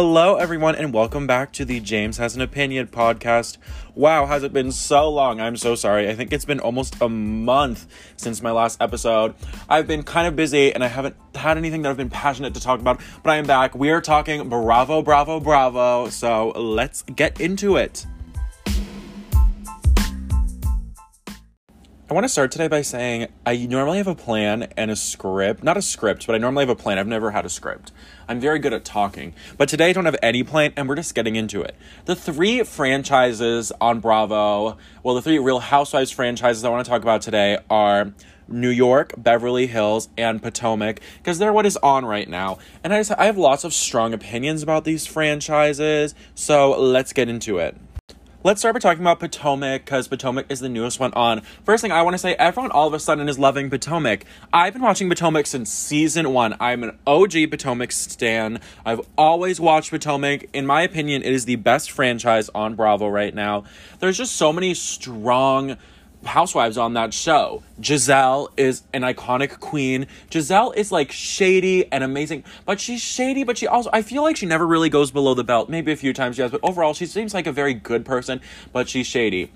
[0.00, 3.56] Hello, everyone, and welcome back to the James Has an Opinion podcast.
[3.96, 5.40] Wow, has it been so long?
[5.40, 6.08] I'm so sorry.
[6.08, 9.34] I think it's been almost a month since my last episode.
[9.68, 12.60] I've been kind of busy and I haven't had anything that I've been passionate to
[12.60, 13.74] talk about, but I am back.
[13.74, 16.10] We are talking Bravo, Bravo, Bravo.
[16.10, 18.06] So let's get into it.
[22.10, 25.62] I want to start today by saying I normally have a plan and a script.
[25.62, 26.98] Not a script, but I normally have a plan.
[26.98, 27.92] I've never had a script.
[28.26, 29.34] I'm very good at talking.
[29.58, 31.76] But today I don't have any plan and we're just getting into it.
[32.06, 37.02] The three franchises on Bravo, well, the three Real Housewives franchises I want to talk
[37.02, 38.14] about today are
[38.48, 42.56] New York, Beverly Hills, and Potomac because they're what is on right now.
[42.82, 46.14] And I, just, I have lots of strong opinions about these franchises.
[46.34, 47.76] So let's get into it.
[48.44, 51.40] Let's start by talking about Potomac because Potomac is the newest one on.
[51.64, 54.24] First thing I want to say, everyone all of a sudden is loving Potomac.
[54.52, 56.54] I've been watching Potomac since season one.
[56.60, 58.60] I'm an OG Potomac stan.
[58.86, 60.50] I've always watched Potomac.
[60.52, 63.64] In my opinion, it is the best franchise on Bravo right now.
[63.98, 65.76] There's just so many strong
[66.24, 67.62] housewives on that show.
[67.80, 70.06] Gizelle is an iconic queen.
[70.30, 74.36] Gizelle is like shady and amazing, but she's shady, but she also, I feel like
[74.36, 75.68] she never really goes below the belt.
[75.68, 78.40] Maybe a few times she has, but overall, she seems like a very good person,
[78.72, 79.52] but she's shady.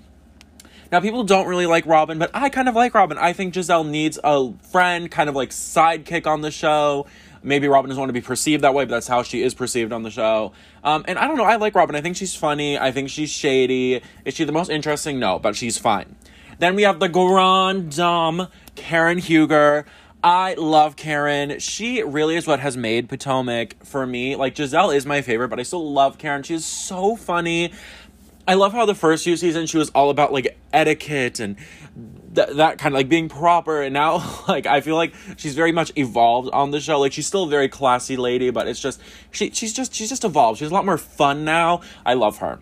[0.91, 3.17] Now, people don't really like Robyn, but I kind of like Robyn.
[3.17, 7.07] I think Gizelle needs a friend, kind of like sidekick on the show.
[7.41, 9.91] Maybe Robyn doesn't want to be perceived that way, but that's how she is perceived
[9.91, 10.53] on the show.
[10.83, 11.95] Um, and I don't know, I like Robyn.
[11.95, 12.77] I think she's funny.
[12.77, 14.01] I think she's shady.
[14.23, 15.19] Is she the most interesting?
[15.19, 16.15] No, but she's fine.
[16.59, 19.85] Then we have the Grand Dame, Karen Huger.
[20.23, 21.59] I love Karen.
[21.59, 24.37] She really is what has made Potomac for me.
[24.37, 26.43] Like Gizelle is my favorite, but I still love Karen.
[26.43, 27.73] She's so funny.
[28.47, 31.57] I love how the first few seasons she was all about like etiquette and
[32.35, 35.71] th- that kind of like being proper and now like I feel like she's very
[35.71, 36.99] much evolved on the show.
[36.99, 40.23] Like she's still a very classy lady, but it's just she she's just she's just
[40.23, 40.59] evolved.
[40.59, 41.81] She's a lot more fun now.
[42.05, 42.59] I love her.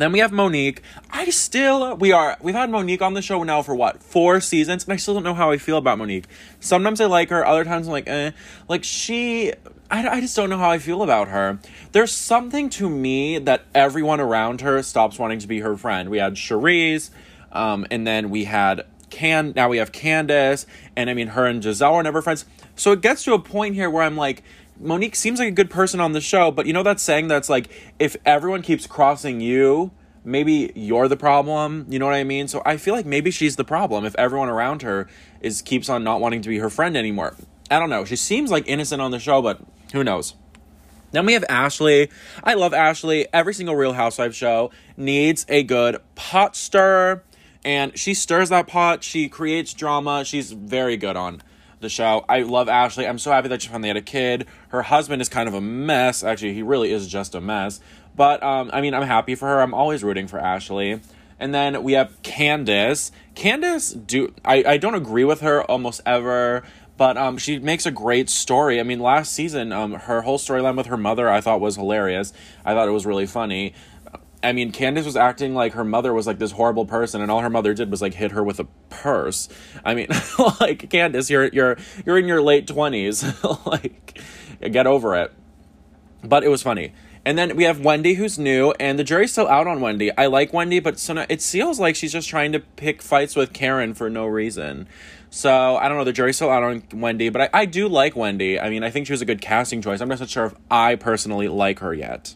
[0.00, 0.80] Then we have Monique.
[1.10, 4.84] I still we are we've had Monique on the show now for what four seasons,
[4.84, 6.24] and I still don't know how I feel about Monique.
[6.58, 8.30] Sometimes I like her, other times I'm like, eh.
[8.66, 9.52] Like she,
[9.90, 11.58] I, I just don't know how I feel about her.
[11.92, 16.08] There's something to me that everyone around her stops wanting to be her friend.
[16.08, 17.10] We had Charrisse,
[17.52, 19.52] um, and then we had Can.
[19.54, 20.64] Now we have Candace,
[20.96, 22.46] and I mean her and Gizelle are never friends.
[22.74, 24.42] So it gets to a point here where I'm like,
[24.80, 27.50] Monique seems like a good person on the show, but you know that saying that's
[27.50, 27.68] like
[27.98, 29.90] if everyone keeps crossing you,
[30.24, 31.86] maybe you're the problem.
[31.88, 32.48] You know what I mean?
[32.48, 35.06] So I feel like maybe she's the problem if everyone around her
[35.42, 37.36] is keeps on not wanting to be her friend anymore.
[37.70, 38.04] I don't know.
[38.04, 39.60] She seems like innocent on the show, but
[39.92, 40.34] who knows?
[41.12, 42.08] Then we have Ashley.
[42.42, 43.26] I love Ashley.
[43.32, 47.22] Every single Real Housewives show needs a good pot stir,
[47.64, 49.04] and she stirs that pot.
[49.04, 50.24] She creates drama.
[50.24, 51.42] She's very good on
[51.80, 52.24] the show.
[52.28, 53.06] I love Ashley.
[53.06, 54.46] I'm so happy that she finally had a kid.
[54.68, 56.22] Her husband is kind of a mess.
[56.22, 57.80] Actually, he really is just a mess.
[58.14, 59.60] But um, I mean, I'm happy for her.
[59.60, 61.00] I'm always rooting for Ashley.
[61.38, 63.12] And then we have Candace.
[63.34, 66.62] Candace, do I, I don't agree with her almost ever,
[66.98, 68.78] but um, she makes a great story.
[68.78, 72.34] I mean, last season, um, her whole storyline with her mother I thought was hilarious.
[72.62, 73.72] I thought it was really funny.
[74.42, 77.40] I mean, Candace was acting like her mother was like this horrible person, and all
[77.40, 79.48] her mother did was like hit her with a purse.
[79.84, 80.08] I mean,
[80.60, 83.24] like Candace, you're you're you're in your late twenties,
[83.66, 84.20] like
[84.60, 85.32] get over it.
[86.22, 86.92] But it was funny.
[87.24, 90.10] And then we have Wendy, who's new, and the jury's still out on Wendy.
[90.16, 93.92] I like Wendy, but it feels like she's just trying to pick fights with Karen
[93.92, 94.88] for no reason.
[95.28, 96.04] So I don't know.
[96.04, 98.58] The jury's still out on Wendy, but I, I do like Wendy.
[98.58, 100.00] I mean, I think she was a good casting choice.
[100.00, 102.34] I'm just not sure if I personally like her yet.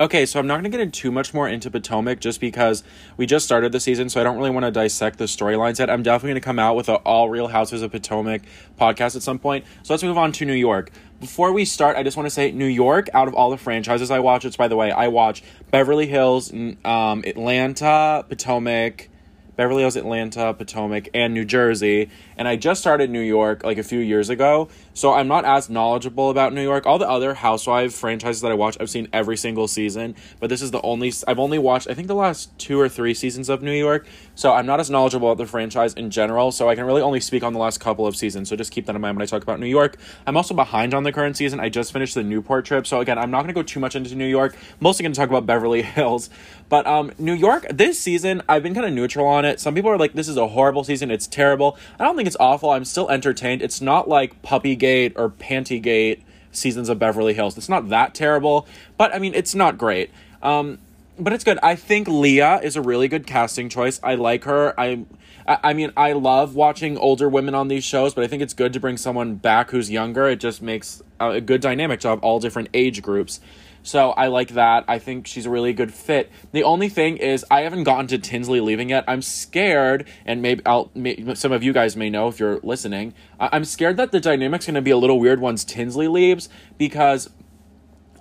[0.00, 2.82] Okay, so I'm not going to get into too much more into Potomac just because
[3.16, 5.88] we just started the season, so I don't really want to dissect the storylines yet.
[5.88, 8.42] I'm definitely going to come out with an all Real Houses of Potomac
[8.76, 9.64] podcast at some point.
[9.84, 10.90] So let's move on to New York.
[11.20, 14.10] Before we start, I just want to say New York, out of all the franchises
[14.10, 19.10] I watch, it's by the way, I watch Beverly Hills, um, Atlanta, Potomac,
[19.56, 22.10] Beverly Hills, Atlanta, Potomac, and New Jersey.
[22.36, 24.68] And I just started New York like a few years ago.
[24.94, 26.86] So I'm not as knowledgeable about New York.
[26.86, 30.14] All the other Housewife franchises that I watch, I've seen every single season.
[30.38, 33.12] But this is the only, I've only watched, I think, the last two or three
[33.12, 34.06] seasons of New York.
[34.36, 36.52] So I'm not as knowledgeable about the franchise in general.
[36.52, 38.48] So I can really only speak on the last couple of seasons.
[38.48, 39.96] So just keep that in mind when I talk about New York.
[40.28, 41.58] I'm also behind on the current season.
[41.58, 42.86] I just finished the Newport trip.
[42.86, 44.56] So again, I'm not going to go too much into New York.
[44.78, 46.30] Mostly going to talk about Beverly Hills.
[46.68, 49.60] But um, New York, this season, I've been kind of neutral on it.
[49.60, 51.10] Some people are like, this is a horrible season.
[51.10, 51.76] It's terrible.
[51.98, 52.70] I don't think it's awful.
[52.70, 53.60] I'm still entertained.
[53.60, 54.40] It's not like
[54.84, 56.22] Puppygate or Pantygate
[56.52, 57.56] seasons of Beverly Hills.
[57.56, 58.66] It's not that terrible,
[58.96, 60.10] but I mean, it's not great.
[60.42, 60.78] Um,
[61.18, 61.58] but it's good.
[61.62, 64.00] I think Leah is a really good casting choice.
[64.02, 64.78] I like her.
[64.78, 65.04] I,
[65.46, 68.72] I mean, I love watching older women on these shows, but I think it's good
[68.72, 70.28] to bring someone back who's younger.
[70.28, 73.40] It just makes a good dynamic to have all different age groups.
[73.84, 74.84] So I like that.
[74.88, 76.32] I think she's a really good fit.
[76.52, 79.04] The only thing is, I haven't gotten to Tinsley leaving yet.
[79.06, 80.90] I'm scared, and maybe I'll.
[80.94, 83.12] May, some of you guys may know if you're listening.
[83.38, 86.48] I'm scared that the dynamic's going to be a little weird once Tinsley leaves
[86.78, 87.28] because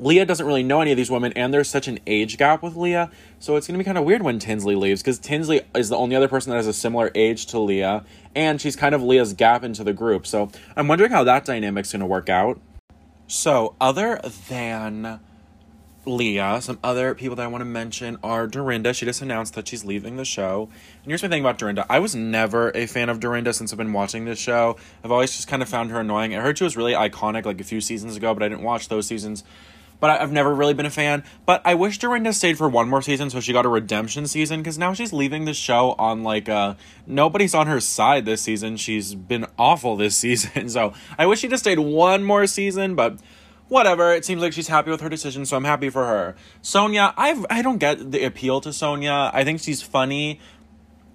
[0.02, 2.76] Leah doesn't really know any of these women, and there's such an age gap with
[2.76, 3.10] Leah.
[3.40, 5.96] So it's going to be kind of weird when Tinsley leaves because Tinsley is the
[5.96, 8.04] only other person that has a similar age to Leah,
[8.36, 10.28] and she's kind of Leah's gap into the group.
[10.28, 12.60] So I'm wondering how that dynamic's going to work out.
[13.28, 14.20] So, other
[14.50, 15.22] than
[16.06, 16.60] Leah.
[16.62, 18.94] Some other people that I want to mention are Dorinda.
[18.94, 20.70] She just announced that she's leaving the show.
[21.04, 21.86] And here's my thing about Dorinda.
[21.90, 24.78] I was never a fan of Dorinda since I've been watching this show.
[25.04, 26.36] I've always just kind of found her annoying.
[26.36, 28.90] I heard she was really iconic like a few seasons ago, but I didn't watch
[28.90, 29.44] those seasons.
[30.00, 31.24] But I've never really been a fan.
[31.46, 34.60] But I wish Dorinda stayed for one more season so she got a redemption season
[34.60, 36.76] because now she's leaving the show on like uh
[37.08, 38.76] nobody's on her side this season.
[38.76, 40.68] She's been awful this season.
[40.68, 43.18] So I wish she just stayed one more season, but
[43.74, 44.14] whatever.
[44.14, 46.36] It seems like she's happy with her decision, so I'm happy for her.
[46.62, 49.32] Sonja, I I don't get the appeal to Sonja.
[49.34, 50.40] I think she's funny,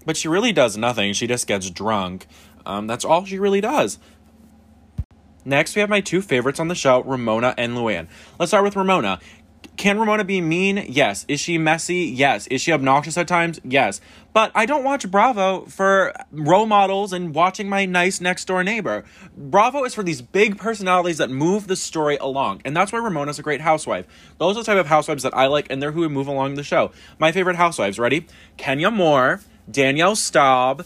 [0.05, 1.13] but she really does nothing.
[1.13, 2.27] She just gets drunk.
[2.65, 3.97] Um, that's all she really does.
[5.45, 8.07] Next, we have my two favorites on the show, Ramona and Luann.
[8.37, 9.19] Let's start with Ramona.
[9.79, 10.85] Can Ramona be mean?
[10.89, 11.25] Yes.
[11.29, 11.99] Is she messy?
[11.99, 12.47] Yes.
[12.47, 13.61] Is she obnoxious at times?
[13.63, 14.01] Yes.
[14.33, 19.05] But I don't watch Bravo for role models and watching my nice next door neighbor.
[19.37, 22.61] Bravo is for these big personalities that move the story along.
[22.65, 24.05] And that's why Ramona's a great housewife.
[24.37, 26.63] Those are the type of housewives that I like, and they're who move along the
[26.63, 26.91] show.
[27.17, 28.27] My favorite housewives, ready?
[28.57, 29.39] Kenya Moore,
[29.71, 30.85] Danielle Staub,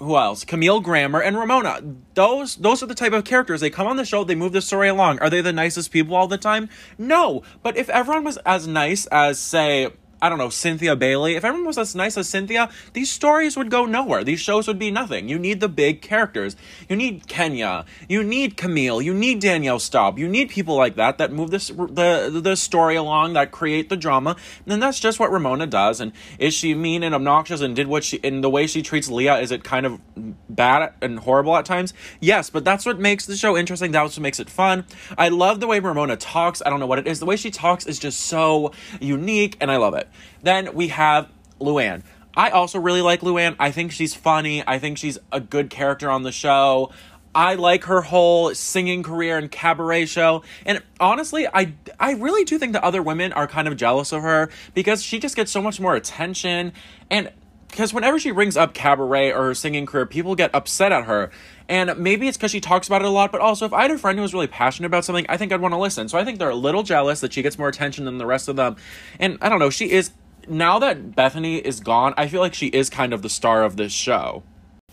[0.00, 0.44] who else?
[0.44, 1.82] Camille Grammer and Ramona.
[2.14, 3.60] Those those are the type of characters.
[3.60, 5.18] They come on the show, they move the story along.
[5.20, 6.70] Are they the nicest people all the time?
[6.96, 7.42] No.
[7.62, 11.34] But if everyone was as nice as say I don't know, Cynthia Bailey.
[11.34, 14.22] If everyone was as nice as Cynthia, these stories would go nowhere.
[14.22, 15.28] These shows would be nothing.
[15.28, 16.56] You need the big characters.
[16.88, 17.84] You need Kenya.
[18.08, 19.00] You need Camille.
[19.00, 20.18] You need Danielle Staub.
[20.18, 23.96] You need people like that that move this the the story along, that create the
[23.96, 24.36] drama.
[24.66, 26.00] And that's just what Ramona does.
[26.00, 29.08] And is she mean and obnoxious and did what she in the way she treats
[29.08, 29.38] Leah?
[29.38, 30.00] Is it kind of
[30.48, 31.94] bad and horrible at times?
[32.20, 33.92] Yes, but that's what makes the show interesting.
[33.92, 34.84] That's what makes it fun.
[35.16, 36.60] I love the way Ramona talks.
[36.64, 37.20] I don't know what it is.
[37.20, 40.08] The way she talks is just so unique, and I love it.
[40.42, 41.28] Then we have
[41.60, 42.02] Luann.
[42.34, 43.56] I also really like Luann.
[43.58, 44.62] I think she's funny.
[44.66, 46.90] I think she's a good character on the show.
[47.34, 50.42] I like her whole singing career and cabaret show.
[50.66, 54.22] And honestly, I I really do think the other women are kind of jealous of
[54.22, 56.72] her because she just gets so much more attention
[57.08, 57.30] and
[57.70, 61.30] because whenever she brings up cabaret or her singing career, people get upset at her.
[61.68, 63.90] And maybe it's because she talks about it a lot, but also if I had
[63.90, 66.08] a friend who was really passionate about something, I think I'd want to listen.
[66.08, 68.48] So I think they're a little jealous that she gets more attention than the rest
[68.48, 68.76] of them.
[69.18, 70.10] And I don't know, she is
[70.48, 73.76] now that Bethenny is gone, I feel like she is kind of the star of
[73.76, 74.42] this show.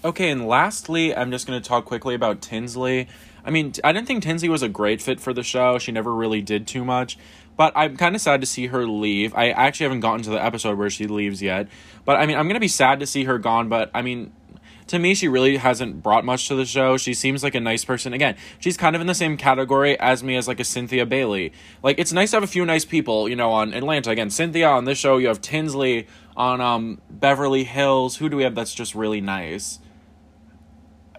[0.06, 3.08] Okay, and lastly, I'm just going to talk quickly about Tinsley.
[3.44, 5.80] I mean, I didn't think Tinsley was a great fit for the show.
[5.80, 7.18] She never really did too much.
[7.58, 9.34] But I'm kind of sad to see her leave.
[9.36, 11.68] I actually haven't gotten to the episode where she leaves yet.
[12.06, 13.68] But I mean, I'm going to be sad to see her gone.
[13.68, 14.32] But I mean,
[14.88, 16.98] to me, she really hasn't brought much to the show.
[16.98, 18.14] She seems like a nice person.
[18.14, 21.52] Again, she's kind of in the same category as me as like a Cynthia Bailey.
[21.84, 24.12] Like it's nice to have a few nice people, you know, on Atlanta.
[24.12, 25.18] Again, Cynthia on this show.
[25.18, 28.18] You have Tinsley on um Beverly Hills.
[28.18, 29.80] Who do we have that's just really nice?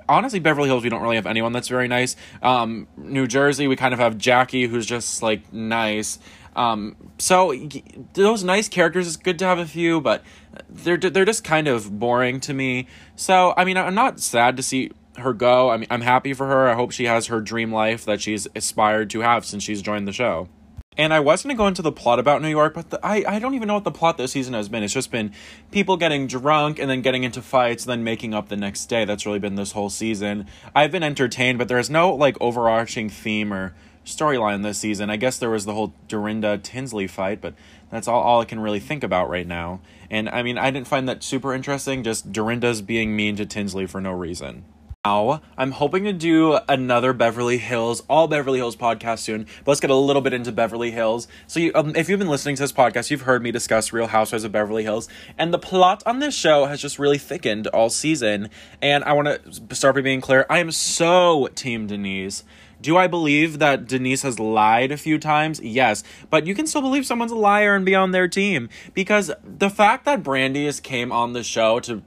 [0.09, 2.17] Honestly Beverly Hills we don't really have anyone that's very nice.
[2.43, 6.19] Um, New Jersey we kind of have Jackie who's just like nice.
[6.57, 7.55] Um, so
[8.15, 10.25] those nice characters it's good to have a few, but
[10.69, 12.89] they're they're just kind of boring to me.
[13.17, 15.71] So I mean, I'm not sad to see her go.
[15.71, 16.69] I mean, I'm happy for her.
[16.69, 20.09] I hope she has her dream life that she's aspired to have since she's joined
[20.09, 20.49] the show.
[20.99, 23.25] And I was going to go into the plot about New York, but the, I,
[23.27, 24.83] I don't even know what the plot this season has been.
[24.83, 25.33] It's just been
[25.71, 29.05] people getting drunk and then getting into fights, then making up the next day.
[29.05, 30.49] That's really been this whole season.
[30.75, 35.09] I've been entertained, but there's no like overarching theme or storyline this season.
[35.09, 37.55] I guess there was the whole Dorinda Tinsley fight, but
[37.91, 39.81] that's all, all I can really think about right now.
[40.11, 43.87] And I mean, I didn't find that super interesting, just Dorinda's being mean to Tinsley
[43.87, 44.65] for no reason.
[45.09, 49.45] Now, I'm hoping to do another Beverly Hills, all Beverly Hills podcast soon.
[49.65, 51.29] But let's get a little bit into Beverly Hills.
[51.47, 54.09] So, you, um, if you've been listening to this podcast, you've heard me discuss Real
[54.09, 57.89] Housewives of Beverly Hills, and the plot on this show has just really thickened all
[57.89, 58.51] season.
[58.83, 59.29] And I want
[59.69, 62.45] to start by being clear: I am so Team Denise.
[62.83, 65.59] Do I believe that Denise has lied a few times?
[65.61, 66.05] Yes.
[66.29, 68.69] But you can still believe someone's a liar and be on their team.
[68.93, 72.03] Because the fact that Brandi came on the show to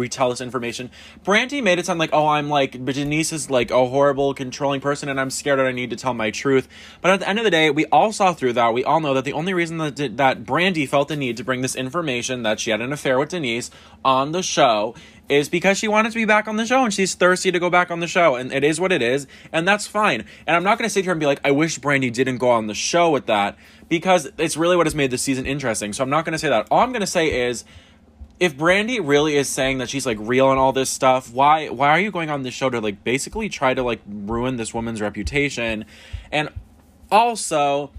[0.00, 0.90] retell this information.
[1.24, 4.80] Brandi made it sound like, oh, I'm like, but Denise is like a horrible, controlling
[4.80, 6.68] person, and I'm scared that I need to tell my truth.
[7.00, 8.74] But at the end of the day, we all saw through that.
[8.74, 11.62] We all know that the only reason that that Brandi felt the need to bring
[11.62, 13.70] this information that she had an affair with Denise
[14.04, 14.94] on the show
[15.30, 17.70] is because she wanted to be back on the show and she's thirsty to go
[17.70, 20.64] back on the show and it is what it is and that's fine and i'm
[20.64, 22.74] not going to sit here and be like i wish brandy didn't go on the
[22.74, 23.56] show with that
[23.88, 26.48] because it's really what has made the season interesting so i'm not going to say
[26.48, 27.64] that all i'm going to say is
[28.40, 31.90] if brandy really is saying that she's like real and all this stuff why why
[31.90, 35.00] are you going on this show to like basically try to like ruin this woman's
[35.00, 35.84] reputation?
[36.32, 36.48] And
[37.12, 37.90] also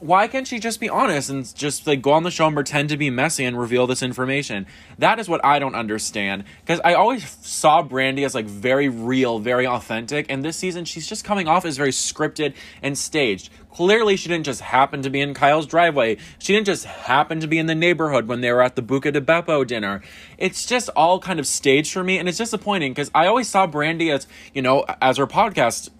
[0.00, 2.88] why can't she just be honest and just like go on the show and pretend
[2.88, 4.66] to be messy and reveal this information?
[4.98, 6.44] That is what I don't understand.
[6.62, 11.06] Because I always saw Brandi as like very real, very authentic, and this season she's
[11.06, 13.50] just coming off as very scripted and staged.
[13.72, 16.16] Clearly, she didn't just happen to be in Kyle's driveway.
[16.38, 19.12] She didn't just happen to be in the neighborhood when they were at the Buca
[19.12, 20.02] di Beppo dinner.
[20.38, 23.66] It's just all kind of staged for me, and it's disappointing because I always saw
[23.66, 25.90] Brandi as, you know, as her podcast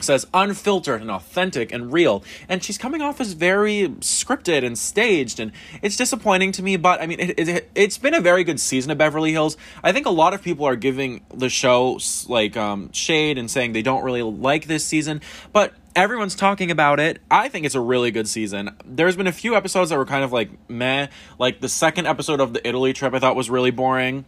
[0.00, 5.40] says unfiltered and authentic and real and she's coming off as very scripted and staged
[5.40, 5.52] and
[5.82, 8.90] it's disappointing to me but i mean it, it, it's been a very good season
[8.90, 12.90] of beverly hills i think a lot of people are giving the show like um,
[12.92, 15.20] shade and saying they don't really like this season
[15.52, 17.20] but everyone's talking about it.
[17.28, 18.70] I think it's a really good season.
[18.84, 21.08] There's been a few episodes that were kind of like meh.
[21.40, 24.24] Like the second episode of the Italy trip, I thought was really boring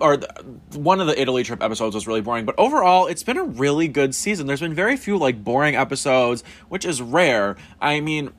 [0.00, 0.26] or the,
[0.74, 3.88] one of the Italy trip episodes was really boring, but overall, it's been a really
[3.88, 4.46] good season.
[4.46, 7.56] There's been very few like boring episodes, which is rare.
[7.80, 8.30] I mean,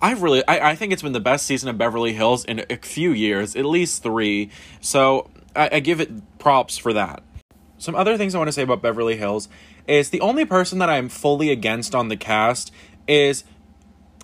[0.00, 2.76] I really, I, I think it's been the best season of Beverly Hills in a
[2.76, 4.50] few years, at least three.
[4.80, 7.22] So I, I give it props for that.
[7.78, 9.48] Some other things I want to say about Beverly Hills
[9.86, 12.72] is the only person that I'm fully against on the cast
[13.06, 13.44] is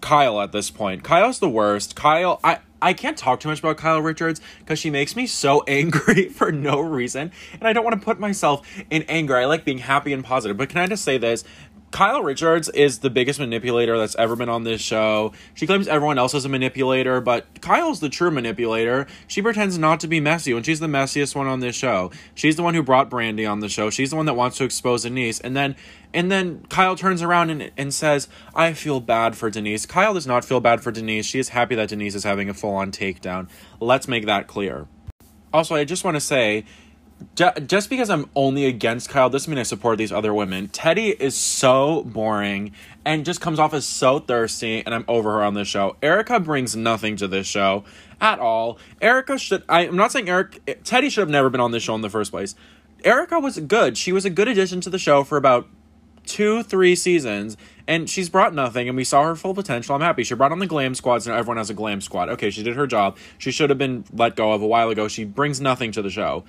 [0.02, 1.02] Kyle at this point.
[1.02, 1.96] Kyle's the worst.
[1.96, 5.62] Kyle, I I can't talk too much about Kyle Richards because she makes me so
[5.68, 7.30] angry for no reason.
[7.52, 9.36] And I don't want to put myself in anger.
[9.36, 10.56] I like being happy and positive.
[10.56, 11.44] But can I just say this?
[11.92, 15.32] Kyle Richards is the biggest manipulator that's ever been on this show.
[15.52, 19.06] She claims everyone else is a manipulator, but Kyle's the true manipulator.
[19.26, 22.10] She pretends not to be messy when she's the messiest one on this show.
[22.34, 23.90] She's the one who brought Brandi on the show.
[23.90, 25.38] She's the one that wants to expose Denise.
[25.40, 25.76] And then
[26.14, 29.84] and then Kyle turns around and, and says, I feel bad for Denise.
[29.84, 31.26] Kyle does not feel bad for Denise.
[31.26, 33.48] She is happy that Denise is having a full on takedown.
[33.80, 34.88] Let's make that clear.
[35.52, 36.64] Also, I just want to say
[37.34, 40.68] just because I'm only against Kyle doesn't mean I support these other women.
[40.68, 42.72] Teddi is so boring
[43.04, 45.96] and just comes off as so thirsty, and I'm over her on this show.
[46.02, 47.84] Erika brings nothing to this show
[48.20, 48.78] at all.
[49.00, 49.64] Erika should.
[49.68, 50.64] I, I'm not saying Eric.
[50.66, 52.54] Teddi should have never been on this show in the first place.
[53.04, 53.98] Erika was good.
[53.98, 55.68] She was a good addition to the show for about
[56.24, 59.94] two, three seasons, and she's brought nothing, and we saw her full potential.
[59.94, 60.22] I'm happy.
[60.22, 62.28] She brought on the glam squads, and everyone has a glam squad.
[62.30, 63.16] Okay, she did her job.
[63.38, 65.08] She should have been let go of a while ago.
[65.08, 66.44] She brings nothing to the show.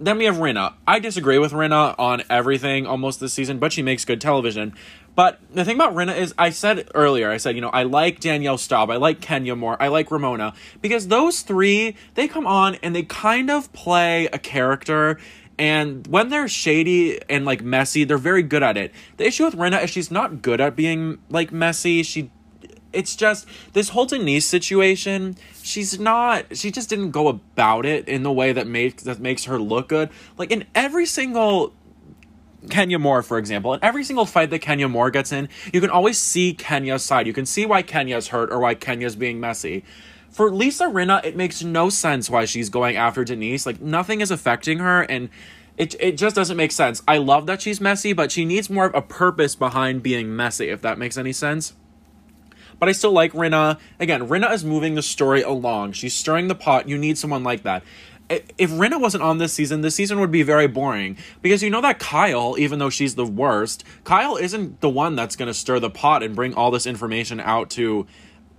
[0.00, 0.74] Then we have Rinna.
[0.86, 4.74] I disagree with Rinna on everything almost this season, but she makes good television.
[5.16, 8.20] But the thing about Rinna is, I said earlier, I said, you know, I like
[8.20, 12.76] Danielle Staub, I like Kenya Moore, I like Ramona, because those three, they come on
[12.76, 15.18] and they kind of play a character.
[15.58, 18.92] And when they're shady and like messy, they're very good at it.
[19.16, 22.04] The issue with Rinna is she's not good at being like messy.
[22.04, 22.30] She
[22.92, 25.36] it's just this whole Denise situation.
[25.62, 26.56] She's not.
[26.56, 29.88] She just didn't go about it in the way that makes that makes her look
[29.88, 30.10] good.
[30.36, 31.74] Like in every single
[32.70, 35.90] Kenya Moore, for example, in every single fight that Kenya Moore gets in, you can
[35.90, 37.26] always see Kenya's side.
[37.26, 39.84] You can see why Kenya's hurt or why Kenya's being messy.
[40.30, 43.66] For Lisa Rinna, it makes no sense why she's going after Denise.
[43.66, 45.28] Like nothing is affecting her, and
[45.76, 47.02] it it just doesn't make sense.
[47.06, 50.70] I love that she's messy, but she needs more of a purpose behind being messy.
[50.70, 51.74] If that makes any sense
[52.78, 53.78] but I still like Rinna.
[54.00, 55.92] Again, Rinna is moving the story along.
[55.92, 56.88] She's stirring the pot.
[56.88, 57.82] You need someone like that.
[58.30, 61.80] If Rinna wasn't on this season, this season would be very boring because you know
[61.80, 65.80] that Kyle, even though she's the worst, Kyle isn't the one that's going to stir
[65.80, 68.06] the pot and bring all this information out to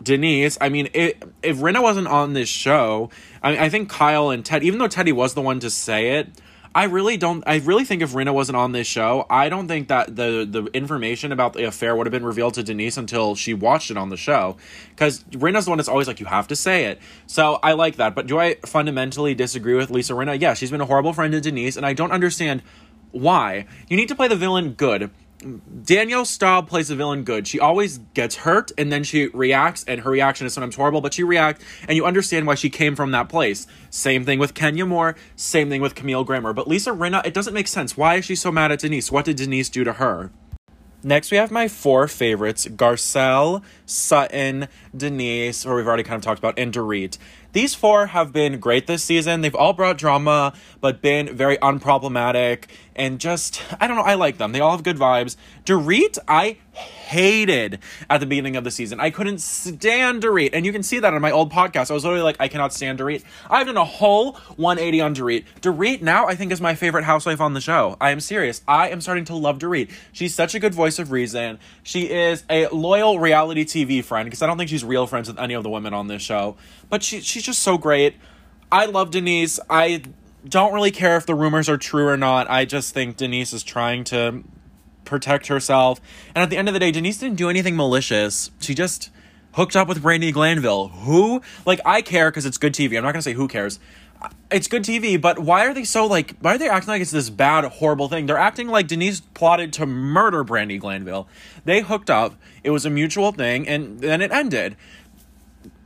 [0.02, 0.58] Denise.
[0.60, 3.12] I mean, it, if Rinna wasn't on this show,
[3.44, 6.30] I, I think Kyle and Ted, even though Teddi was the one to say it,
[6.80, 7.44] I really don't.
[7.46, 10.64] I really think if Rinna wasn't on this show, I don't think that the the
[10.74, 14.08] information about the affair would have been revealed to Denise until she watched it on
[14.08, 14.56] the show.
[14.92, 17.02] Because Rinna's the one that's always like, you have to say it.
[17.28, 18.16] So I like that.
[18.16, 20.40] But do I fundamentally disagree with Lisa Rinna?
[20.40, 22.64] Yeah, she's been a horrible friend to Denise, and I don't understand
[23.12, 23.66] why.
[23.90, 25.12] You need to play the villain good.
[25.84, 27.48] Danielle Staub plays the villain good.
[27.48, 31.14] She always gets hurt and then she reacts, and her reaction is sometimes horrible, but
[31.14, 33.66] she reacts, and you understand why she came from that place.
[33.90, 36.52] Same thing with Kenya Moore, same thing with Camille Grammer.
[36.52, 37.96] But Lisa Rinna, it doesn't make sense.
[37.96, 39.12] Why is she so mad at Denise?
[39.12, 40.32] What did Denise do to her?
[41.02, 46.40] Next, we have my four favorites Garcelle, Sutton, Denise, or we've already kind of talked
[46.40, 47.18] about, and Dorit.
[47.52, 49.42] These four have been great this season.
[49.42, 52.66] They've all brought drama, but been very unproblematic
[53.00, 54.52] and just, I don't know, I like them.
[54.52, 55.38] They all have good vibes.
[55.66, 57.80] Dorit, I hated
[58.10, 59.00] at the beginning of the season.
[59.00, 60.50] I couldn't stand Dorit.
[60.54, 61.90] And you can see that on my old podcast.
[61.90, 63.24] I was literally like, I cannot stand Dorit.
[63.50, 65.46] I've done a whole 180 on Dorit.
[65.62, 67.96] Dorit now, I think, is my favorite housewife on the show.
[68.02, 68.62] I am serious.
[68.68, 69.92] I am starting to love Dorit.
[70.12, 71.58] She's such a good voice of reason.
[71.84, 75.40] She is a loyal reality TV friend because I don't think she's real friends with
[75.40, 76.58] any of the women on this show.
[76.90, 78.16] But she, she's just so great.
[78.72, 79.60] I love Denise.
[79.70, 80.04] I
[80.48, 82.50] don't really care if the rumors are true or not.
[82.50, 84.44] I just think Denise is trying to
[85.06, 86.00] protect herself.
[86.36, 88.52] And at the end of the day, Denise didn't do anything malicious.
[88.60, 89.10] She just
[89.54, 90.90] hooked up with Brandi Glanville.
[90.90, 91.42] Who?
[91.66, 92.98] Like, I care because it's good TV.
[92.98, 93.80] I'm not to say who cares.
[94.52, 96.36] It's good TV, but why are they so like?
[96.42, 98.26] Why are they acting like it's this bad, horrible thing?
[98.26, 101.28] They're acting like Denise plotted to murder Brandi Glanville.
[101.64, 102.36] They hooked up.
[102.62, 104.76] It was a mutual thing, and then it ended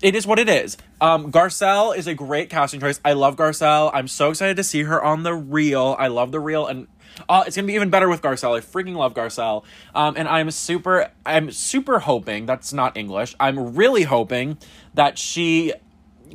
[0.04, 0.78] it is what it is.
[1.00, 3.00] Um, Garcelle is a great casting choice.
[3.06, 3.90] I love Garcelle.
[3.94, 5.96] I'm so excited to see her on the Real.
[5.98, 6.88] I love the Real, and
[7.30, 8.58] uh, it's gonna be even better with Garcelle.
[8.58, 9.64] I freaking love Garcelle.
[9.96, 13.34] Um, and I'm super, I'm super hoping that's not English.
[13.40, 14.58] I'm really hoping
[14.94, 15.74] that she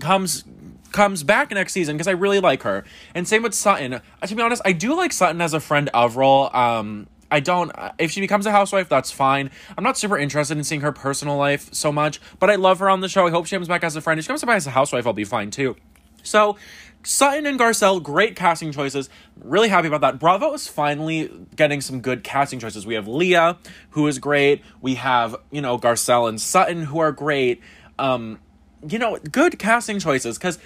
[0.00, 0.44] comes
[0.90, 2.84] comes back next season because I really like her.
[3.14, 3.94] And same with Sutton.
[3.94, 6.16] Uh, to be honest, I do like Sutton as a friend of.
[6.18, 7.70] Um, I don't.
[7.98, 9.50] If she becomes a housewife, that's fine.
[9.76, 12.88] I'm not super interested in seeing her personal life so much, but I love her
[12.88, 13.26] on the show.
[13.26, 14.18] I hope she comes back as a friend.
[14.18, 15.76] If she comes back as a housewife, I'll be fine too.
[16.22, 16.56] So,
[17.04, 19.08] Sutton and Garcelle, great casting choices.
[19.42, 20.18] Really happy about that.
[20.18, 22.86] Bravo is finally getting some good casting choices.
[22.86, 23.58] We have Leah,
[23.90, 24.62] who is great.
[24.80, 27.60] We have, you know, Garcelle and Sutton, who are great.
[27.98, 28.40] Um,
[28.86, 30.58] you know, good casting choices because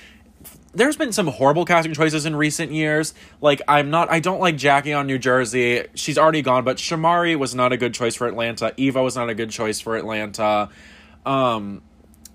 [0.74, 3.14] there's been some horrible casting choices in recent years.
[3.40, 5.86] Like I'm not I don't like Jackie on New Jersey.
[5.94, 8.72] She's already gone, but Shamari was not a good choice for Atlanta.
[8.76, 10.70] Eva was not a good choice for Atlanta.
[11.26, 11.82] Um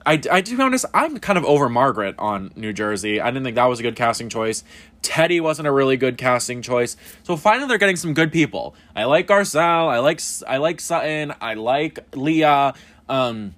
[0.05, 3.19] I, I to be honest, I'm kind of over Margaret on New Jersey.
[3.19, 4.63] I didn't think that was a good casting choice.
[5.01, 6.95] Teddi wasn't a really good casting choice.
[7.23, 8.73] So finally, they're getting some good people.
[8.95, 9.89] I like Garcelle.
[9.89, 11.33] I like I like Sutton.
[11.41, 12.73] I like Leah.
[13.09, 13.55] Um,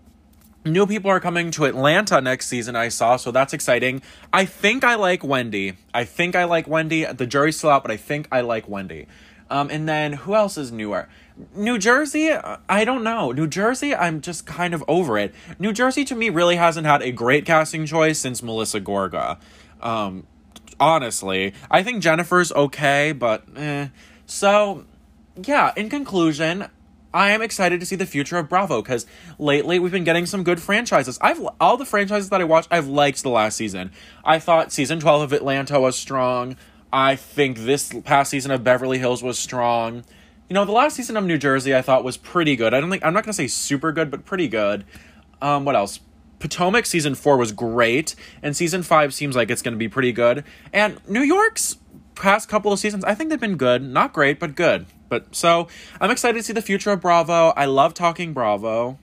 [0.71, 4.01] New people are coming to Atlanta next season, I saw, so that's exciting.
[4.31, 5.73] I think I like Wendy.
[5.93, 7.05] I think I like Wendy.
[7.05, 9.07] The jury's still out, but I think I like Wendy.
[9.49, 11.09] Um, and then who else is newer?
[11.55, 13.31] New Jersey, I don't know.
[13.31, 15.33] New Jersey, I'm just kind of over it.
[15.57, 19.39] New Jersey to me really hasn't had a great casting choice since Melissa Gorga.
[19.81, 20.27] Um,
[20.79, 23.87] honestly, I think Jennifer's okay, but eh.
[24.25, 24.85] So,
[25.43, 26.67] yeah, in conclusion,
[27.13, 29.05] I am excited to see the future of Bravo because
[29.39, 31.17] lately we've been getting some good franchises.
[31.21, 33.91] I've all the franchises that I watched, I've liked the last season.
[34.23, 36.55] I thought season twelve of Atlanta was strong.
[36.93, 40.03] I think this past season of Beverly Hills was strong.
[40.49, 42.73] You know, the last season of New Jersey I thought was pretty good.
[42.73, 44.85] I don't think I'm not gonna say super good, but pretty good.
[45.41, 45.99] Um, what else?
[46.37, 50.43] Potomac season four was great, and season five seems like it's gonna be pretty good.
[50.71, 51.77] And New York's
[52.19, 53.81] past couple of seasons, I think they've been good.
[53.81, 54.85] Not great, but good.
[55.07, 55.67] But so
[55.99, 57.53] I'm excited to see the future of Bravo.
[57.55, 58.99] I love talking Bravo.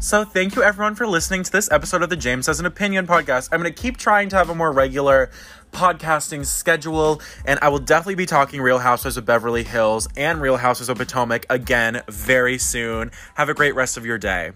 [0.00, 3.06] So, thank you everyone for listening to this episode of the James Has an Opinion
[3.06, 3.48] podcast.
[3.50, 5.30] I'm going to keep trying to have a more regular
[5.70, 10.58] podcasting schedule, and I will definitely be talking Real Housewives of Beverly Hills and Real
[10.58, 13.10] Housewives of Potomac again very soon.
[13.36, 14.52] Have a great rest of your day.